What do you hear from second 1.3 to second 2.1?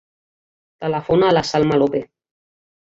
a la Salma Lope.